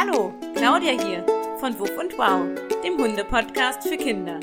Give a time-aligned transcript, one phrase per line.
[0.00, 1.26] Hallo, Claudia hier
[1.58, 2.46] von Wuff und Wow,
[2.84, 4.38] dem Hunde-Podcast für Kinder.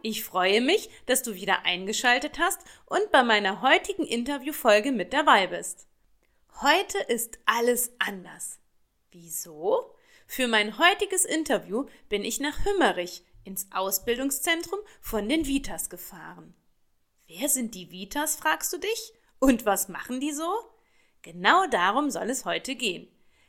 [0.00, 5.46] Ich freue mich, dass du wieder eingeschaltet hast und bei meiner heutigen Interviewfolge mit dabei
[5.48, 5.88] bist.
[6.62, 8.60] Heute ist alles anders.
[9.10, 9.94] Wieso?
[10.26, 16.54] Für mein heutiges Interview bin ich nach Hümmerich ins Ausbildungszentrum von den Vitas gefahren.
[17.26, 19.12] Wer sind die Vitas, fragst du dich?
[19.38, 20.75] Und was machen die so?
[21.26, 23.08] Genau darum soll es heute gehen.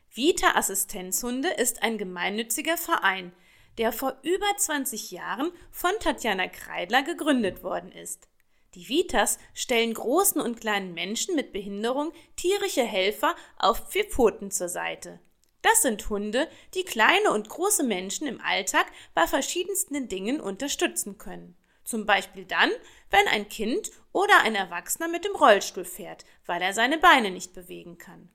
[0.09, 3.34] Vita Assistenzhunde ist ein gemeinnütziger Verein,
[3.77, 8.30] der vor über 20 Jahren von Tatjana Kreidler gegründet worden ist.
[8.73, 14.70] Die Vitas stellen großen und kleinen Menschen mit Behinderung tierische Helfer auf vier Pfoten zur
[14.70, 15.20] Seite.
[15.62, 21.55] Das sind Hunde, die kleine und große Menschen im Alltag bei verschiedensten Dingen unterstützen können.
[21.84, 22.72] Zum Beispiel dann,
[23.09, 27.53] wenn ein Kind oder ein Erwachsener mit dem Rollstuhl fährt, weil er seine Beine nicht
[27.53, 28.30] bewegen kann.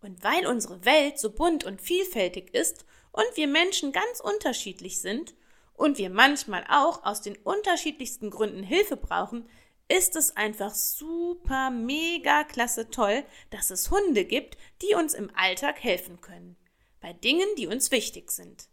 [0.00, 5.34] Und weil unsere Welt so bunt und vielfältig ist und wir Menschen ganz unterschiedlich sind
[5.74, 9.48] und wir manchmal auch aus den unterschiedlichsten Gründen Hilfe brauchen,
[9.88, 15.82] ist es einfach super, mega klasse toll, dass es Hunde gibt, die uns im Alltag
[15.82, 16.56] helfen können.
[17.00, 18.68] Bei Dingen, die uns wichtig sind.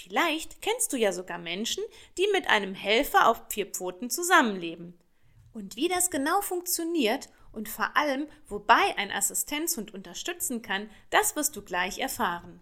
[0.00, 1.82] Vielleicht kennst du ja sogar Menschen,
[2.18, 4.96] die mit einem Helfer auf vier Pfoten zusammenleben.
[5.52, 11.56] Und wie das genau funktioniert und vor allem, wobei ein Assistenzhund unterstützen kann, das wirst
[11.56, 12.60] du gleich erfahren.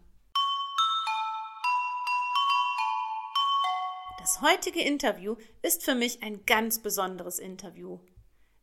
[4.19, 8.01] Das heutige Interview ist für mich ein ganz besonderes Interview.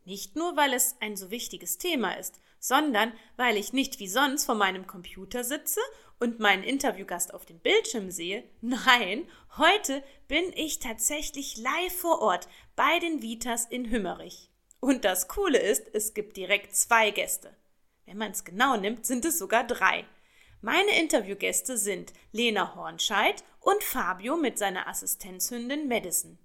[0.04, 4.46] Nicht nur, weil es ein so wichtiges Thema ist, sondern weil ich nicht wie sonst
[4.46, 5.80] vor meinem Computer sitze
[6.24, 8.46] und meinen Interviewgast auf dem Bildschirm sehe.
[8.62, 14.50] Nein, heute bin ich tatsächlich live vor Ort bei den Vitas in Hümmerich.
[14.80, 17.54] Und das Coole ist, es gibt direkt zwei Gäste.
[18.06, 20.06] Wenn man es genau nimmt, sind es sogar drei.
[20.62, 26.39] Meine Interviewgäste sind Lena Hornscheid und Fabio mit seiner Assistenzhündin Madison.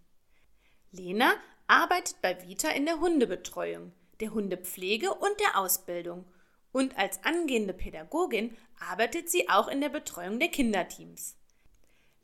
[0.90, 1.34] Lena
[1.68, 6.24] arbeitet bei Vita in der Hundebetreuung, der Hundepflege und der Ausbildung
[6.72, 11.36] und als angehende Pädagogin arbeitet sie auch in der Betreuung der Kinderteams.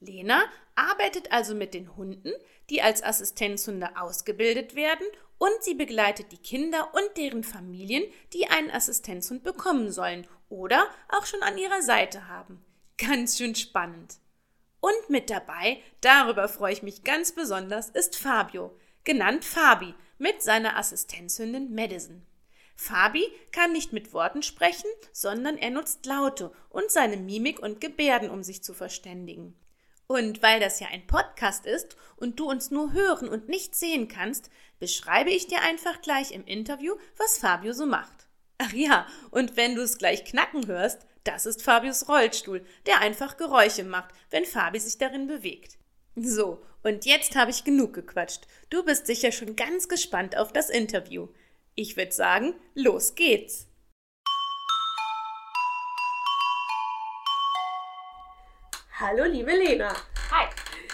[0.00, 0.42] Lena
[0.74, 2.32] arbeitet also mit den Hunden,
[2.70, 5.06] die als Assistenzhunde ausgebildet werden,
[5.38, 11.26] und sie begleitet die Kinder und deren Familien, die einen Assistenzhund bekommen sollen oder auch
[11.26, 12.64] schon an ihrer Seite haben.
[12.96, 14.14] Ganz schön spannend.
[14.80, 20.76] Und mit dabei, darüber freue ich mich ganz besonders, ist Fabio, genannt Fabi, mit seiner
[20.76, 22.22] Assistenzhündin Madison.
[22.76, 28.30] Fabi kann nicht mit Worten sprechen, sondern er nutzt Laute und seine Mimik und Gebärden,
[28.30, 29.56] um sich zu verständigen.
[30.06, 34.08] Und weil das ja ein Podcast ist und du uns nur hören und nicht sehen
[34.08, 38.28] kannst, beschreibe ich dir einfach gleich im Interview, was Fabio so macht.
[38.58, 43.36] Ach ja, und wenn du es gleich knacken hörst, das ist Fabius Rollstuhl, der einfach
[43.36, 45.78] Geräusche macht, wenn Fabi sich darin bewegt.
[46.16, 48.46] So, und jetzt habe ich genug gequatscht.
[48.68, 51.28] Du bist sicher schon ganz gespannt auf das Interview.
[51.76, 53.66] Ich würde sagen, los geht's.
[59.00, 59.92] Hallo, liebe Lena.
[60.30, 60.46] Hi.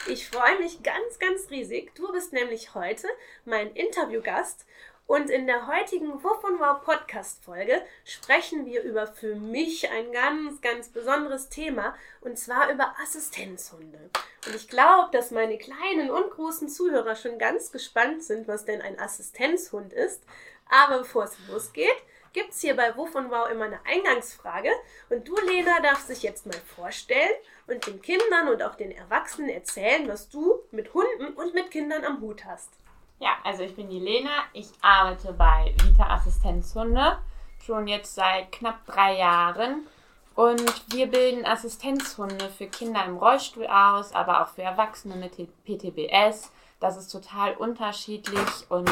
[0.08, 1.94] Ich freue mich ganz, ganz riesig.
[1.94, 3.08] Du bist nämlich heute
[3.44, 4.64] mein Interviewgast
[5.06, 10.12] und in der heutigen Wuff und Wow Podcast Folge sprechen wir über für mich ein
[10.12, 14.08] ganz, ganz besonderes Thema und zwar über Assistenzhunde.
[14.46, 18.80] Und ich glaube, dass meine kleinen und großen Zuhörer schon ganz gespannt sind, was denn
[18.80, 20.22] ein Assistenzhund ist.
[20.70, 21.96] Aber bevor es losgeht,
[22.32, 24.70] gibt es hier bei Wuff und Wow immer eine Eingangsfrage.
[25.08, 27.32] Und du, Lena, darfst dich jetzt mal vorstellen
[27.66, 32.04] und den Kindern und auch den Erwachsenen erzählen, was du mit Hunden und mit Kindern
[32.04, 32.70] am Hut hast.
[33.18, 34.44] Ja, also ich bin die Lena.
[34.52, 37.18] Ich arbeite bei Vita Assistenzhunde
[37.64, 39.86] schon jetzt seit knapp drei Jahren.
[40.34, 45.32] Und wir bilden Assistenzhunde für Kinder im Rollstuhl aus, aber auch für Erwachsene mit
[45.64, 46.50] PTBS.
[46.80, 48.90] Das ist total unterschiedlich und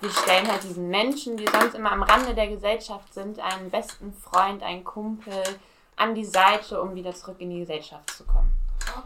[0.00, 4.12] wir stellen halt diesen Menschen, die sonst immer am Rande der Gesellschaft sind, einen besten
[4.12, 5.42] Freund, einen Kumpel
[5.96, 8.52] an die Seite, um wieder zurück in die Gesellschaft zu kommen.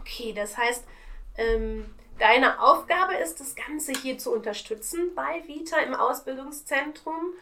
[0.01, 0.83] Okay, das heißt,
[1.37, 1.85] ähm,
[2.19, 7.33] deine Aufgabe ist, das Ganze hier zu unterstützen bei Vita im Ausbildungszentrum.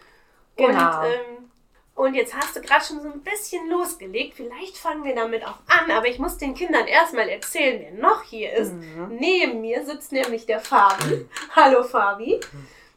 [0.55, 0.99] Genau.
[0.99, 1.51] Und, ähm,
[1.95, 4.35] und jetzt hast du gerade schon so ein bisschen losgelegt.
[4.35, 8.23] Vielleicht fangen wir damit auch an, aber ich muss den Kindern erstmal erzählen, wer noch
[8.23, 8.73] hier ist.
[8.73, 9.15] Mhm.
[9.17, 11.25] Neben mir sitzt nämlich der Fabi.
[11.55, 12.41] Hallo Fabi.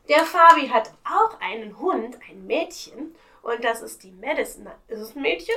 [0.09, 3.15] Der Fabi hat auch einen Hund, ein Mädchen.
[3.43, 4.67] Und das ist die Madison.
[4.89, 5.55] Ist es ein Mädchen?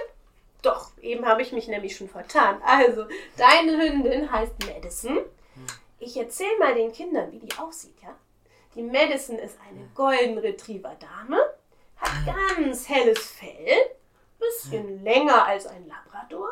[0.62, 2.62] Doch, eben habe ich mich nämlich schon vertan.
[2.64, 3.06] Also,
[3.38, 5.18] deine Hündin heißt Madison.
[6.00, 8.16] Ich erzähle mal den Kindern, wie die aussieht, ja?
[8.76, 11.40] Die Madison ist eine Golden Retriever Dame,
[12.02, 13.96] hat ganz helles Fell,
[14.40, 16.50] bisschen länger als ein Labrador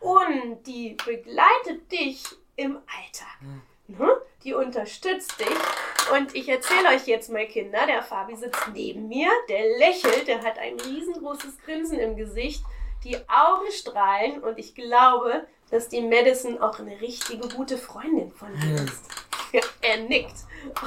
[0.00, 2.24] und die begleitet dich
[2.56, 3.38] im Alltag.
[3.86, 4.16] Ne?
[4.42, 6.12] Die unterstützt dich.
[6.12, 10.42] Und ich erzähle euch jetzt mal, Kinder, der Fabi sitzt neben mir, der lächelt, der
[10.42, 12.62] hat ein riesengroßes Grinsen im Gesicht,
[13.04, 18.48] die Augen strahlen und ich glaube, dass die Madison auch eine richtige gute Freundin von
[18.60, 19.02] dir ist.
[19.52, 20.34] Ja, er nickt.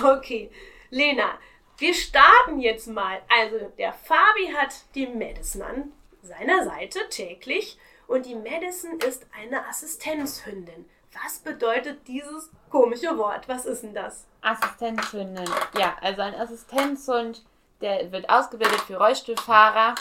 [0.03, 0.51] Okay,
[0.89, 1.39] Lena,
[1.77, 3.21] wir starten jetzt mal.
[3.29, 7.77] Also, der Fabi hat die Madison an seiner Seite täglich
[8.07, 10.85] und die Madison ist eine Assistenzhündin.
[11.23, 13.47] Was bedeutet dieses komische Wort?
[13.47, 14.25] Was ist denn das?
[14.41, 15.49] Assistenzhündin.
[15.77, 17.43] Ja, also ein Assistenzhund,
[17.81, 19.95] der wird ausgebildet für Rollstuhlfahrer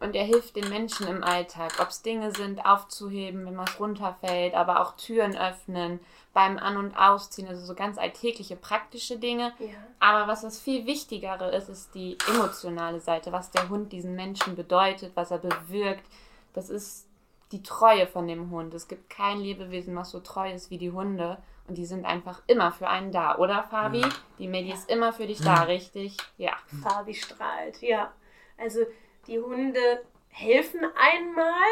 [0.00, 1.72] und er hilft den Menschen im Alltag.
[1.80, 6.00] Ob es Dinge sind, aufzuheben, wenn was runterfällt, aber auch Türen öffnen,
[6.32, 9.52] beim An- und Ausziehen, also so ganz alltägliche, praktische Dinge.
[9.58, 9.68] Ja.
[9.98, 14.54] Aber was das viel Wichtigere ist, ist die emotionale Seite, was der Hund diesen Menschen
[14.54, 16.04] bedeutet, was er bewirkt.
[16.52, 17.06] Das ist
[17.50, 18.74] die Treue von dem Hund.
[18.74, 21.38] Es gibt kein Lebewesen, was so treu ist wie die Hunde.
[21.66, 24.02] Und die sind einfach immer für einen da, oder Fabi?
[24.38, 26.16] Die Medi ist immer für dich da, richtig?
[26.36, 26.52] Ja.
[26.82, 28.12] Fabi strahlt, ja.
[28.56, 28.80] Also
[29.28, 31.68] die Hunde helfen einmal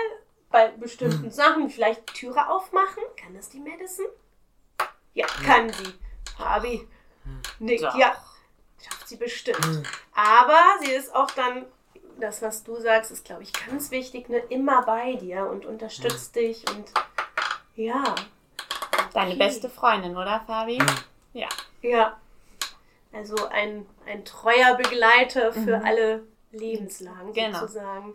[0.50, 3.02] bei bestimmten Sachen, vielleicht Türe aufmachen.
[3.20, 4.06] Kann das die Madison?
[5.14, 5.94] Ja, kann sie.
[6.36, 6.86] Fabi
[7.58, 7.96] nickt, Doch.
[7.96, 8.16] ja.
[8.82, 9.82] Schafft sie bestimmt.
[10.14, 11.64] Aber sie ist auch dann,
[12.20, 14.38] das, was du sagst, ist, glaube ich, ganz wichtig, ne?
[14.50, 16.92] immer bei dir und unterstützt dich und
[17.74, 18.14] ja,
[19.16, 19.38] Deine Okay.
[19.38, 20.78] beste Freundin, oder Fabi?
[21.32, 21.48] Ja.
[21.80, 22.20] ja.
[23.12, 27.60] Also ein, ein treuer Begleiter für alle Lebenslagen Genau.
[27.60, 28.14] sozusagen.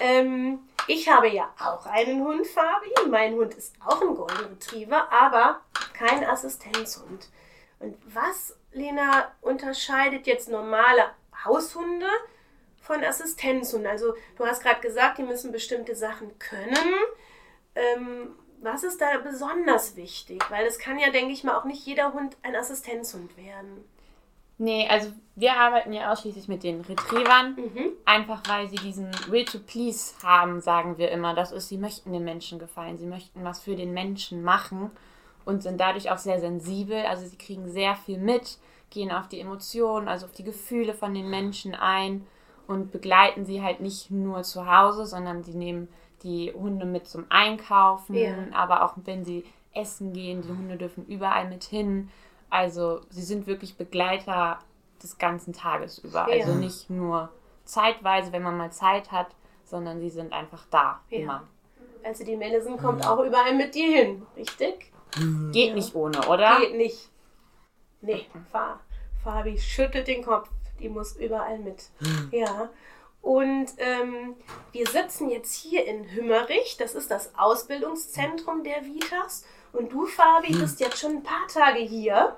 [0.00, 2.90] Ähm, ich habe ja auch einen Hund, Fabi.
[3.10, 5.60] Mein Hund ist auch ein Golden Retriever, aber
[5.92, 7.28] kein Assistenzhund.
[7.78, 11.10] Und was, Lena, unterscheidet jetzt normale
[11.44, 12.06] Haushunde
[12.80, 13.88] von Assistenzhunden?
[13.88, 16.94] Also du hast gerade gesagt, die müssen bestimmte Sachen können.
[17.74, 20.42] Ähm, was ist da besonders wichtig?
[20.50, 23.84] Weil es kann ja, denke ich mal, auch nicht jeder Hund ein Assistenzhund werden.
[24.58, 27.54] Nee, also wir arbeiten ja ausschließlich mit den Retrievern.
[27.56, 27.92] Mhm.
[28.04, 31.34] Einfach weil sie diesen Will to Please haben, sagen wir immer.
[31.34, 34.90] Das ist, sie möchten den Menschen gefallen, sie möchten was für den Menschen machen
[35.44, 36.96] und sind dadurch auch sehr sensibel.
[37.06, 38.58] Also sie kriegen sehr viel mit,
[38.90, 42.26] gehen auf die Emotionen, also auf die Gefühle von den Menschen ein
[42.66, 45.88] und begleiten sie halt nicht nur zu Hause, sondern sie nehmen
[46.24, 48.34] die Hunde mit zum Einkaufen, Ja.
[48.52, 52.10] aber auch wenn sie essen gehen, die Hunde dürfen überall mit hin.
[52.50, 54.58] Also sie sind wirklich Begleiter
[55.02, 56.26] des ganzen Tages über.
[56.32, 56.44] Ja.
[56.44, 57.30] Also nicht nur
[57.64, 59.28] zeitweise, wenn man mal Zeit hat,
[59.64, 61.18] sondern sie sind einfach da Ja.
[61.18, 61.44] immer.
[62.04, 64.92] Also die Madison kommt auch überall mit dir hin, richtig?
[65.52, 66.58] Geht nicht ohne, oder?
[66.60, 67.10] Geht nicht.
[68.00, 68.78] Nee, Fa
[69.24, 70.48] Fabi schüttelt den Kopf.
[70.78, 71.90] Die muss überall mit.
[72.30, 72.70] Ja.
[73.20, 74.36] Und ähm,
[74.70, 76.76] wir sitzen jetzt hier in Hümmerich.
[76.78, 79.44] Das ist das Ausbildungszentrum der Vitas.
[79.72, 82.36] Und du, Fabi, bist jetzt schon ein paar Tage hier.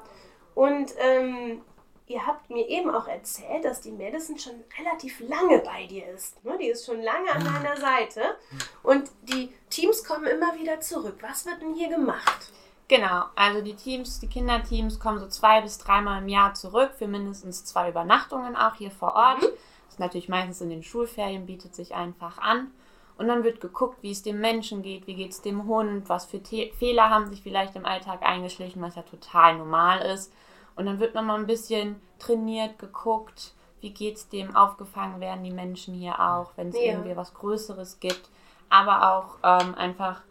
[0.54, 1.62] Und ähm,
[2.06, 6.44] ihr habt mir eben auch erzählt, dass die Madison schon relativ lange bei dir ist.
[6.44, 6.58] Ne?
[6.58, 8.36] Die ist schon lange an deiner Seite.
[8.82, 11.18] Und die Teams kommen immer wieder zurück.
[11.20, 12.52] Was wird denn hier gemacht?
[12.88, 17.06] Genau, also die Teams, die Kinderteams kommen so zwei bis dreimal im Jahr zurück für
[17.06, 19.42] mindestens zwei Übernachtungen auch hier vor Ort.
[19.42, 22.72] Das ist natürlich meistens in den Schulferien, bietet sich einfach an.
[23.20, 26.24] Und dann wird geguckt, wie es dem Menschen geht, wie geht es dem Hund, was
[26.24, 30.32] für The Fehler haben sich vielleicht im Alltag eingeschlichen, was ja total normal ist.
[30.74, 35.50] Und dann wird nochmal ein bisschen trainiert, geguckt, wie geht es dem, aufgefangen werden die
[35.50, 36.92] Menschen hier auch, wenn es Ja.
[36.92, 38.30] irgendwie was Größeres gibt.
[38.70, 40.22] Aber auch ähm, einfach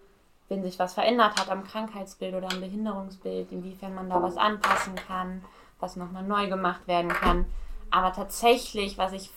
[0.47, 4.95] wenn sich was verändert hat am Krankheitsbild oder am Behinderungsbild, inwiefern man da was anpassen
[4.95, 5.45] kann,
[5.79, 7.45] was nochmal neu gemacht werden kann.
[7.91, 9.29] Aber tatsächlich, was ich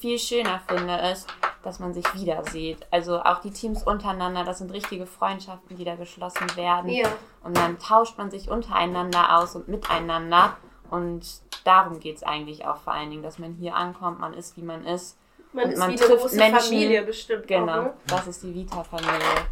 [0.00, 1.26] viel schöner finde, ist,
[1.62, 2.86] dass man sich wieder sieht.
[2.90, 6.90] Also auch die Teams untereinander, das sind richtige Freundschaften, die da geschlossen werden.
[6.90, 7.08] Ja.
[7.42, 10.56] Und dann tauscht man sich untereinander aus und miteinander.
[10.90, 11.26] Und
[11.64, 14.62] darum geht es eigentlich auch vor allen Dingen, dass man hier ankommt, man ist, wie
[14.62, 15.16] man ist.
[15.52, 16.60] Man Und ist man wie eine trifft große Menschen.
[16.60, 17.46] Familie bestimmt.
[17.46, 17.94] Genau, Auch, ne?
[18.06, 19.46] das ist die Vita-Familie.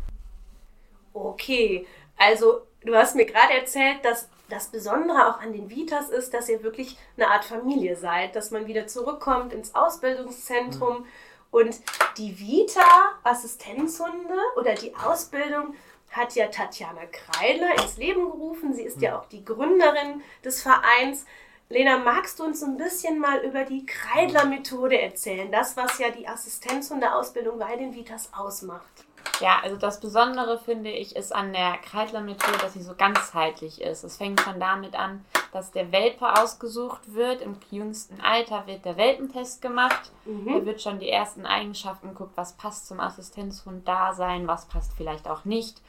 [1.12, 1.87] Okay,
[2.17, 6.49] also du hast mir gerade erzählt, dass das Besondere auch an den Vitas ist, dass
[6.49, 11.05] ihr wirklich eine Art Familie seid, dass man wieder zurückkommt ins Ausbildungszentrum
[11.50, 11.81] und
[12.17, 15.75] die Vita Assistenzhunde oder die Ausbildung
[16.11, 18.75] hat ja Tatjana Kreidler ins Leben gerufen.
[18.75, 21.26] Sie ist ja auch die Gründerin des Vereins.
[21.69, 25.52] Lena, magst du uns ein bisschen mal über die Kreidler-Methode erzählen?
[25.52, 29.05] Das, was ja die Assistenzhundeausbildung bei den Vitas ausmacht.
[29.40, 34.02] Ja, also das Besondere finde ich ist an der Kreidler-Methode, dass sie so ganzheitlich ist.
[34.02, 37.40] Es fängt schon damit an, dass der Welpe ausgesucht wird.
[37.40, 40.11] Im jüngsten Alter wird der Welpentest gemacht.
[40.25, 40.47] Mhm.
[40.58, 44.92] Da wird schon die ersten Eigenschaften geguckt, was passt zum Assistenzhund da sein, was passt
[44.97, 45.80] vielleicht auch nicht.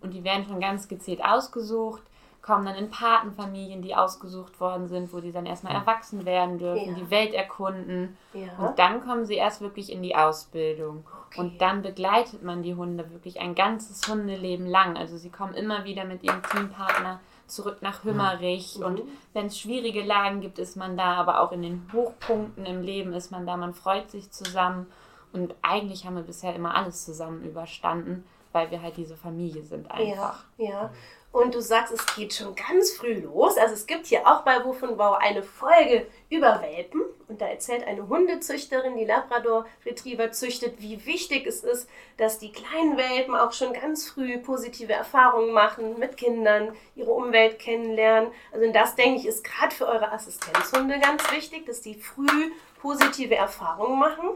[0.00, 2.02] Und die werden schon ganz gezielt ausgesucht,
[2.42, 6.90] kommen dann in Patenfamilien, die ausgesucht worden sind, wo die dann erstmal erwachsen werden dürfen,
[6.90, 6.94] Ja.
[6.94, 8.16] die Welt erkunden.
[8.34, 8.48] Ja.
[8.58, 11.04] Und dann kommen sie erst wirklich in die Ausbildung.
[11.28, 11.40] Okay.
[11.40, 14.96] Und dann begleitet man die Hunde wirklich ein ganzes Hundeleben lang.
[14.96, 18.78] Also sie kommen immer wieder mit ihrem Teampartner zurück nach Hümmerich.
[18.78, 18.84] Mhm.
[18.84, 19.02] Und
[19.32, 21.14] wenn es schwierige Lagen gibt, ist man da.
[21.14, 23.56] Aber auch in den Hochpunkten im Leben ist man da.
[23.56, 24.86] Man freut sich zusammen.
[25.32, 28.24] Und eigentlich haben wir bisher immer alles zusammen überstanden,
[28.56, 30.46] weil wir halt diese Familie sind einfach.
[30.56, 30.90] Ja, ja.
[31.30, 33.58] Und du sagst, es geht schon ganz früh los.
[33.58, 37.02] Also es gibt hier auch bei Wuff und Wow eine Folge über Welpen.
[37.28, 41.86] Und da erzählt eine Hundezüchterin, die Labrador Retriever züchtet, wie wichtig es ist,
[42.16, 47.58] dass die kleinen Welpen auch schon ganz früh positive Erfahrungen machen mit Kindern, ihre Umwelt
[47.58, 48.30] kennenlernen.
[48.52, 53.34] Also das, denke ich, ist gerade für eure Assistenzhunde ganz wichtig, dass die früh positive
[53.34, 54.30] Erfahrungen machen.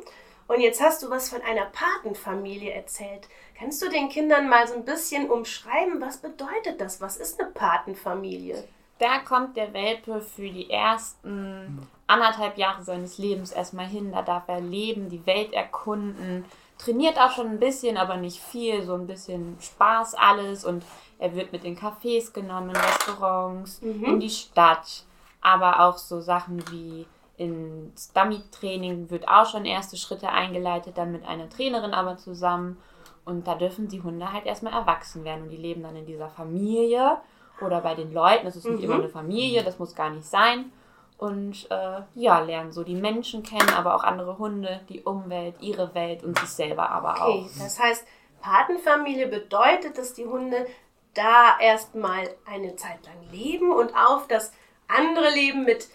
[0.51, 3.29] Und jetzt hast du was von einer Patenfamilie erzählt.
[3.57, 7.01] Kannst du den Kindern mal so ein bisschen umschreiben, was bedeutet das?
[7.01, 8.65] Was ist eine Patenfamilie?
[8.99, 14.11] Da kommt der Welpe für die ersten anderthalb Jahre seines Lebens erstmal hin.
[14.11, 16.45] Da darf er leben, die Welt erkunden,
[16.79, 20.65] trainiert auch schon ein bisschen, aber nicht viel, so ein bisschen Spaß alles.
[20.65, 20.85] Und
[21.21, 25.05] er wird mit in Cafés genommen, Restaurants, in die Stadt.
[25.43, 27.07] Aber auch so Sachen wie
[27.41, 32.77] ins Dummy-Training wird auch schon erste Schritte eingeleitet, dann mit einer Trainerin aber zusammen.
[33.25, 36.29] Und da dürfen die Hunde halt erstmal erwachsen werden und die leben dann in dieser
[36.29, 37.17] Familie
[37.63, 38.45] oder bei den Leuten.
[38.45, 40.71] Das ist nicht immer eine Familie, das muss gar nicht sein.
[41.17, 45.95] Und äh, ja, lernen so die Menschen kennen, aber auch andere Hunde, die Umwelt, ihre
[45.95, 47.63] Welt und sich selber aber Okay, auch.
[47.63, 48.07] das heißt,
[48.43, 50.67] Patenfamilie bedeutet, dass die Hunde
[51.15, 54.53] da erstmal eine Zeit lang leben und auf das
[54.89, 55.89] andere Leben mit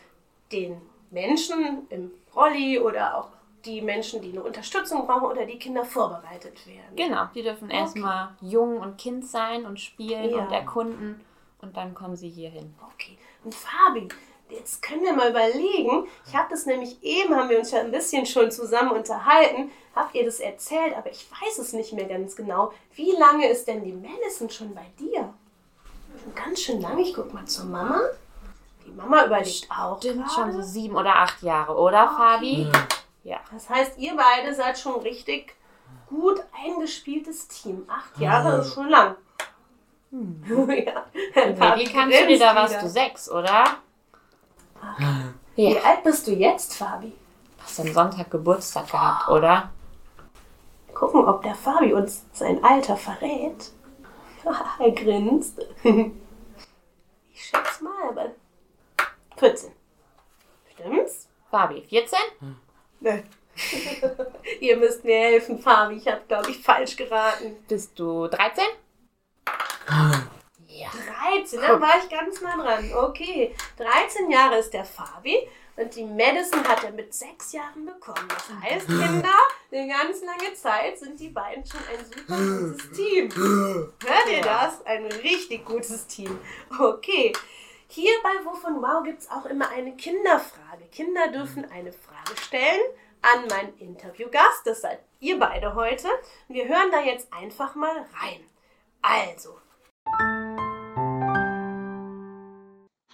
[0.51, 0.81] den
[1.15, 3.29] Menschen im Rolli oder auch
[3.65, 6.95] die Menschen, die eine Unterstützung brauchen oder die Kinder vorbereitet werden.
[6.95, 10.37] Genau, die dürfen erstmal jung und Kind sein und spielen Ja.
[10.45, 11.21] und erkunden
[11.61, 12.75] und dann kommen sie hier hin.
[12.93, 13.17] Okay.
[13.43, 14.07] Und Fabi,
[14.49, 16.05] jetzt können wir mal überlegen.
[16.27, 19.71] Ich habe das nämlich eben, haben wir uns ja ein bisschen schon zusammen unterhalten.
[19.95, 22.71] Habt ihr das erzählt, aber ich weiß es nicht mehr ganz genau.
[22.93, 25.33] Wie lange ist denn die Madison schon bei dir?
[26.21, 27.01] Schon ganz schön lange.
[27.01, 27.99] Ich guck mal zur Mama.
[28.85, 29.97] Die Mama überlegt auch.
[29.97, 32.69] Stimmt schon so sieben oder acht Jahre, oder Fabi?
[33.23, 33.39] Ja.
[33.51, 35.55] Das heißt, ihr beide seid schon richtig
[36.07, 37.83] gut eingespieltes Team.
[37.89, 39.15] Acht Jahre ist schon lang.
[40.11, 41.05] ja.
[41.75, 42.71] Wie kannst du dir da was?
[42.71, 42.81] wieder.
[42.81, 43.65] Du sechs, oder?
[45.55, 45.81] Wie Ja.
[45.81, 47.13] alt bist du jetzt, Fabi?
[47.63, 49.71] Hast am Sonntag Geburtstag gehabt, oder?
[50.93, 53.71] Gucken, ob der Fabi uns sein Alter verrät.
[54.79, 55.59] er grinst.
[55.83, 57.83] ich schätze
[59.37, 59.71] 14.
[60.73, 61.27] Stimmt's?
[61.49, 62.19] Fabi, 14?
[62.99, 63.23] Ne.
[64.59, 65.95] Ihr müsst mir helfen, Fabi.
[65.95, 67.55] Ich habe, glaube ich, falsch geraten.
[67.67, 68.63] Bist du 13?
[71.25, 72.91] 13, da war ich ganz nah dran.
[72.93, 78.27] Okay, 13 Jahre ist der Fabi und die Madison hat er mit 6 Jahren bekommen.
[78.27, 79.29] Das heißt, Kinder,
[79.71, 83.29] eine ganz lange Zeit sind die beiden schon ein super gutes Team.
[83.35, 84.85] Hört ihr das?
[84.85, 86.39] Ein richtig gutes Team.
[86.79, 87.33] Okay.
[87.95, 90.83] Hier bei und Wow gibt es auch immer eine Kinderfrage.
[90.91, 92.81] Kinder dürfen eine Frage stellen
[93.21, 94.65] an meinen Interviewgast.
[94.65, 96.09] Das seid ihr beide heute.
[96.49, 98.41] Wir hören da jetzt einfach mal rein.
[99.01, 99.57] Also,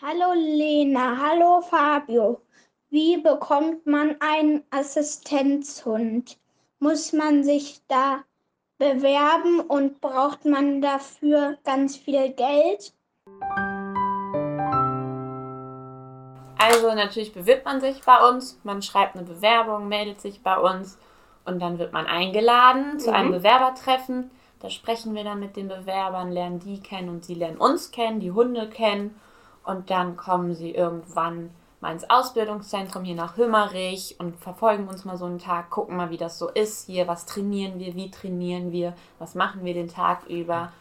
[0.02, 2.42] Hallo Lena, hallo Fabio.
[2.90, 6.40] Wie bekommt man einen Assistenzhund?
[6.80, 8.24] Muss man sich da
[8.80, 12.96] bewerben und braucht man dafür ganz viel Geld?
[16.62, 20.98] Also natürlich bewirbt man sich bei uns, man schreibt eine Bewerbung, meldet sich bei uns
[21.46, 23.38] und dann wird man eingeladen zu einem Mhm.
[23.38, 24.32] Bewerbertreffen.
[24.60, 28.20] Da sprechen wir dann mit den Bewerbern, lernen die kennen und sie lernen uns kennen,
[28.20, 29.20] die Hunde kennen
[29.64, 31.50] und dann kommen sie irgendwann
[31.80, 36.12] mal ins Ausbildungszentrum hier nach Hümmerich und verfolgen uns mal so einen Tag, gucken mal,
[36.12, 39.88] wie das so ist hier, was trainieren wir, wie trainieren wir, was machen wir den
[39.88, 40.72] Tag über.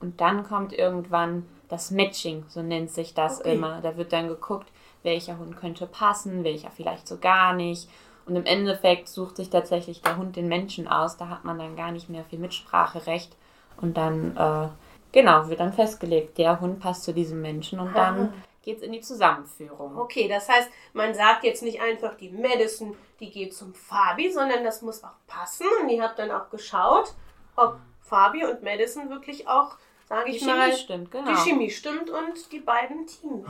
[0.00, 3.54] Und dann kommt irgendwann das Matching, so nennt sich das Okay.
[3.54, 3.80] immer.
[3.80, 4.66] Da wird dann geguckt,
[5.02, 7.88] welcher Hund könnte passen, welcher vielleicht so gar nicht.
[8.26, 11.16] Und im Endeffekt sucht sich tatsächlich der Hund den Menschen aus.
[11.16, 13.36] Da hat man dann gar nicht mehr viel Mitspracherecht.
[13.80, 14.68] Und dann, äh,
[15.12, 19.00] genau, wird dann festgelegt, der Hund passt zu diesem Menschen und dann geht's in die
[19.00, 19.96] Zusammenführung.
[19.98, 24.64] Okay, das heißt, man sagt jetzt nicht einfach, die Madison, die geht zum Fabi, sondern
[24.64, 25.66] das muss auch passen.
[25.80, 27.14] Und ihr habt dann auch geschaut,
[27.56, 29.76] ob Fabi und Madison wirklich auch,
[30.10, 31.30] sage ich Die mal, Chemie stimmt, genau.
[31.30, 33.46] die Chemie stimmt und die beiden Teams.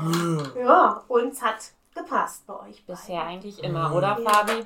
[0.57, 1.57] Ja, uns hat
[1.95, 3.29] gepasst bei euch Bisher beiden.
[3.33, 4.31] eigentlich immer, oder Ja.
[4.31, 4.65] Fabi?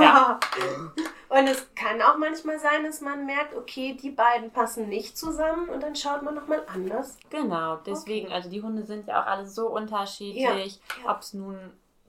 [0.00, 0.40] Ja.
[1.28, 5.70] Und es kann auch manchmal sein, dass man merkt, okay, die beiden passen nicht zusammen
[5.70, 7.16] und dann schaut man nochmal anders.
[7.30, 10.42] Genau, deswegen, also die Hunde sind ja auch alle so unterschiedlich.
[10.44, 11.10] Ja, ja.
[11.10, 11.56] Ob es nun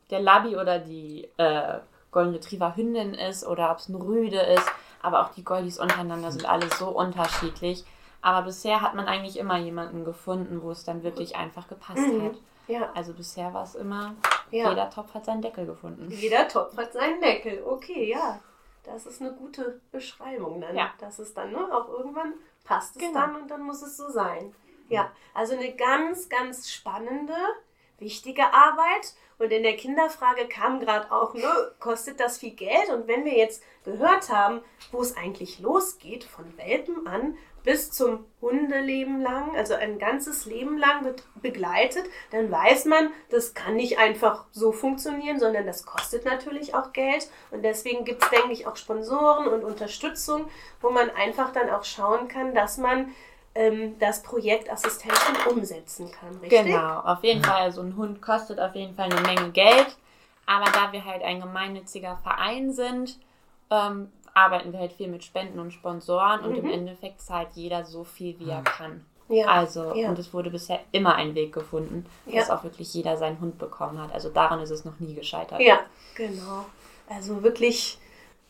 [0.10, 1.80] der Labby oder die äh,
[2.12, 4.70] Golden Retriever Hündin ist oder ob es ein Rüde ist.
[5.02, 7.86] Aber auch die Goldies untereinander sind alle so unterschiedlich.
[8.24, 12.24] Aber bisher hat man eigentlich immer jemanden gefunden, wo es dann wirklich einfach gepasst Mhm.
[12.26, 12.38] hat.
[12.68, 14.16] Ja, Also bisher war es immer,
[14.50, 14.70] ja.
[14.70, 16.10] jeder Topf hat seinen Deckel gefunden.
[16.10, 17.62] Jeder Topf hat seinen Deckel.
[17.66, 18.40] Okay, ja.
[18.86, 20.76] Das ist eine gute Beschreibung dann.
[20.76, 20.92] Ja.
[21.00, 23.14] Das ist dann, ne, auch irgendwann passt es Genau.
[23.20, 24.56] dann und dann muss es so sein.
[24.90, 27.36] Ja, also eine ganz, ganz spannende,
[28.00, 29.14] wichtige Arbeit.
[29.40, 32.90] Und in der Kinderfrage kam gerade auch, ne, kostet das viel Geld?
[32.90, 34.62] Und wenn wir jetzt gehört haben,
[34.92, 40.78] wo es eigentlich losgeht, von Welpen an bis zum Hundeleben lang, also ein ganzes Leben
[40.78, 46.26] lang be begleitet, dann weiß man, das kann nicht einfach so funktionieren, sondern das kostet
[46.26, 47.30] natürlich auch Geld.
[47.52, 50.46] Und deswegen gibt es, denke ich, auch Sponsoren und Unterstützung,
[50.82, 53.14] wo man einfach dann auch schauen kann, dass man
[53.56, 56.38] ähm, das Projekt Assistentin umsetzen kann.
[56.38, 56.66] Richtig?
[56.66, 57.72] Genau, auf jeden Fall.
[57.72, 59.98] So ein Hund kostet auf jeden Fall eine Menge Geld.
[60.46, 63.18] Aber da wir halt ein gemeinnütziger Verein sind,
[63.70, 68.04] ähm, arbeiten wir halt viel mit Spenden und Sponsoren und im Endeffekt zahlt jeder so
[68.04, 69.06] viel, wie er kann.
[69.28, 69.36] Mhm.
[69.36, 69.48] Ja.
[69.48, 70.10] Also, ja.
[70.10, 72.56] und es wurde bisher immer ein Weg gefunden, dass Ja.
[72.58, 74.12] auch wirklich jeder seinen Hund bekommen hat.
[74.14, 75.60] Also daran ist es noch nie gescheitert.
[75.62, 75.80] Ja,
[76.16, 76.66] genau.
[77.10, 77.98] Also wirklich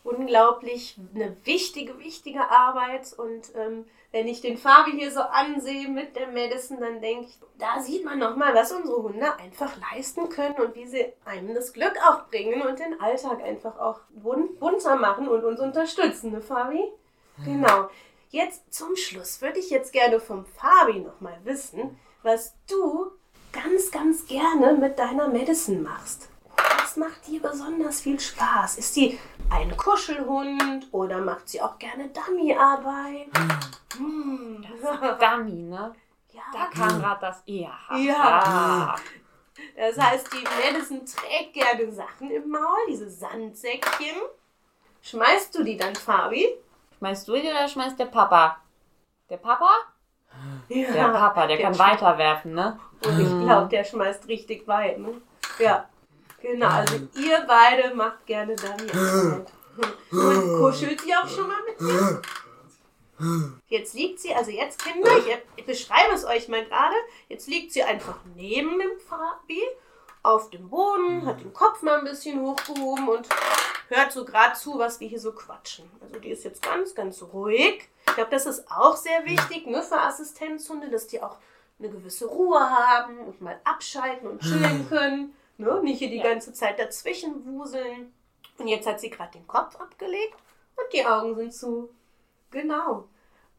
[0.04, 3.14] unglaublich eine wichtige, wichtige Arbeit.
[3.18, 7.40] Und ähm, wenn ich den Fabi hier so ansehe mit der Madison, dann denke ich,
[7.58, 11.74] da sieht man nochmal, was unsere Hunde einfach leisten können und wie sie einem das
[11.74, 16.42] Glück auch bringen und den Alltag einfach auch bun- bunter machen und uns unterstützen, ne
[16.42, 16.84] Fabi?
[17.44, 17.90] Genau.
[18.30, 23.12] Jetzt zum Schluss würde ich jetzt gerne vom Fabi nochmal wissen, was du
[23.52, 26.30] ganz, ganz gerne mit deiner Madison machst.
[26.94, 28.78] Was macht dir besonders viel Spaß?
[28.78, 29.20] Ist sie
[29.50, 33.30] ein Kuschelhund oder macht sie auch gerne Dummyarbeit?
[33.98, 34.64] Hm.
[35.20, 35.92] Dummy, ne?
[36.32, 37.72] Da Ja, kam gerade das Ja.
[37.98, 38.96] Ja.
[39.76, 44.16] das heißt, die Madison trägt gerne Sachen im Maul, diese Sandsäckchen.
[45.02, 46.48] Schmeißt du die dann, Fabi?
[47.00, 48.58] Schmeißt du die oder schmeißt der Papa?
[49.32, 49.72] Der Papa?
[50.70, 52.80] Ja, Der Papa, der, kann schmeißt- weiterwerfen, ne?
[53.04, 55.20] Und ich glaube, der schmeißt richtig weit, ne?
[55.58, 55.90] Ja.
[56.44, 59.50] Genau, also ihr beide macht gerne Dummyarbeit.
[60.12, 62.22] Und kuschelt sie auch schon mal mit ihr?
[63.68, 66.96] Jetzt liegt sie, also jetzt Kinder, ich, ich beschreibe es euch mal gerade.
[67.30, 69.62] Jetzt liegt sie einfach neben dem Fabi
[70.22, 73.30] auf dem Boden, hat den Kopf mal ein bisschen hochgehoben und
[73.88, 75.90] hört so gerade zu, was wir hier so quatschen.
[76.02, 77.88] Also die ist jetzt ganz, ganz ruhig.
[78.06, 81.38] Ich glaube, das ist auch sehr wichtig ne, für Assistenzhunde, dass die auch
[81.80, 85.34] eine gewisse Ruhe haben und mal abschalten und chillen können.
[85.58, 85.82] Ne?
[85.84, 86.24] Nicht hier die Ja.
[86.24, 88.14] ganze Zeit dazwischen wuseln.
[88.58, 90.36] Und jetzt hat sie gerade den Kopf abgelegt
[90.76, 91.90] und die Augen sind zu.
[92.52, 93.08] Genau.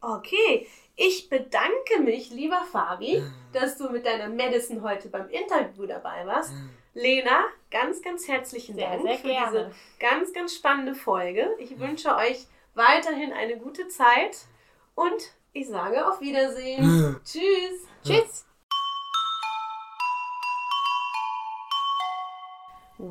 [0.01, 6.25] Okay, ich bedanke mich, lieber Fabi, dass du mit deiner Madison heute beim Interview dabei
[6.27, 6.51] warst.
[6.93, 9.51] Lena, ganz, ganz herzlichen Sehr, Dank sehr für gerne.
[9.51, 11.55] diese ganz, ganz spannende Folge.
[11.57, 14.45] Ich wünsche euch weiterhin eine gute Zeit
[14.93, 17.19] und ich sage auf Wiedersehen.
[17.25, 17.87] Tschüss.
[18.05, 18.34] Tschüss!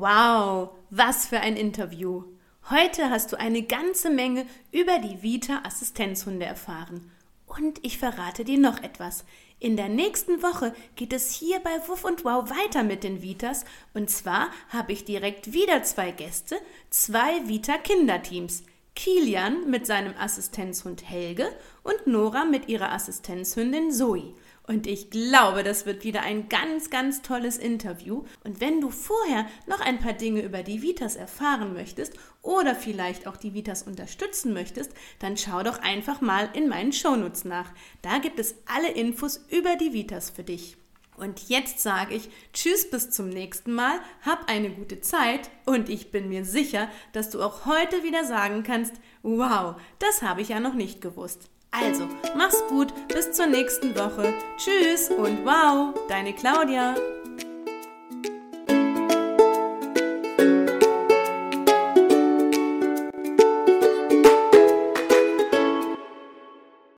[0.07, 2.25] Wow, was für ein Interview.
[2.69, 7.09] Heute hast du eine ganze Menge über die Vita Assistenzhunde erfahren.
[7.47, 9.25] Und ich verrate dir noch etwas.
[9.59, 13.65] In der nächsten Woche geht es hier bei Wuff und Wow weiter mit den Vitas.
[13.95, 16.57] Und zwar habe ich direkt wieder zwei Gäste,
[16.91, 18.61] zwei Vita Kinderteams.
[18.95, 21.49] Kilian mit seinem Assistenzhund Helge
[21.81, 24.35] und Nora mit ihrer Assistenzhündin Zoe.
[24.67, 28.23] Und ich glaube, das wird wieder ein ganz, ganz tolles Interview.
[28.43, 33.27] Und wenn du vorher noch ein paar Dinge über die Vitas erfahren möchtest oder vielleicht
[33.27, 37.71] auch die Vitas unterstützen möchtest, dann schau doch einfach mal in meinen Shownotes nach.
[38.01, 40.77] Da gibt es alle Infos über die Vitas für dich.
[41.17, 46.11] Und jetzt sage ich Tschüss bis zum nächsten Mal, hab eine gute Zeit und ich
[46.11, 50.59] bin mir sicher, dass du auch heute wieder sagen kannst, wow, das habe ich ja
[50.59, 51.49] noch nicht gewusst.
[51.77, 54.33] Also, mach's gut, bis zur nächsten Woche.
[54.57, 56.95] Tschüss und wow, deine Claudia.